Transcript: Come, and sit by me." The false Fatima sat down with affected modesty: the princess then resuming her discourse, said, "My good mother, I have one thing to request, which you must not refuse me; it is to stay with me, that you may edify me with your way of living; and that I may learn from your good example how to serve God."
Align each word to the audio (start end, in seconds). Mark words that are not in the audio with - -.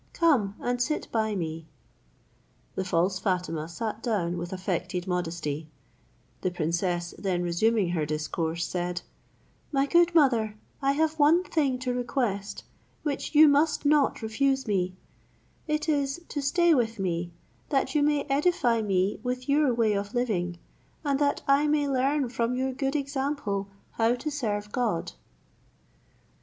Come, 0.13 0.55
and 0.59 0.81
sit 0.81 1.07
by 1.11 1.35
me." 1.35 1.67
The 2.73 2.83
false 2.83 3.19
Fatima 3.19 3.69
sat 3.69 4.01
down 4.01 4.35
with 4.35 4.51
affected 4.51 5.05
modesty: 5.05 5.69
the 6.41 6.49
princess 6.49 7.13
then 7.19 7.43
resuming 7.43 7.89
her 7.89 8.03
discourse, 8.07 8.65
said, 8.65 9.03
"My 9.71 9.85
good 9.85 10.15
mother, 10.15 10.57
I 10.81 10.93
have 10.93 11.19
one 11.19 11.43
thing 11.43 11.77
to 11.81 11.93
request, 11.93 12.63
which 13.03 13.35
you 13.35 13.47
must 13.47 13.85
not 13.85 14.23
refuse 14.23 14.65
me; 14.65 14.95
it 15.67 15.87
is 15.87 16.19
to 16.29 16.41
stay 16.41 16.73
with 16.73 16.97
me, 16.97 17.31
that 17.69 17.93
you 17.93 18.01
may 18.01 18.23
edify 18.23 18.81
me 18.81 19.19
with 19.21 19.47
your 19.47 19.71
way 19.71 19.93
of 19.93 20.15
living; 20.15 20.57
and 21.05 21.19
that 21.19 21.43
I 21.47 21.67
may 21.67 21.87
learn 21.87 22.27
from 22.29 22.55
your 22.55 22.73
good 22.73 22.95
example 22.95 23.67
how 23.91 24.15
to 24.15 24.31
serve 24.31 24.71
God." 24.71 25.11